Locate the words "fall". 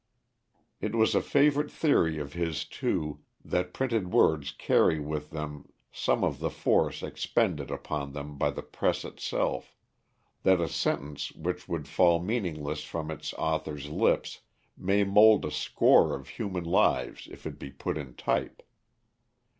11.87-12.19